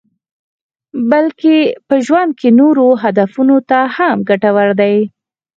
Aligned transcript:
بلکې 1.11 1.55
په 1.87 1.95
ژوند 2.05 2.31
کې 2.39 2.49
نورو 2.59 2.85
هدفونو 3.03 3.57
ته 3.69 3.79
هم 3.95 4.15
ګټور 4.29 4.67
دي. 4.81 4.95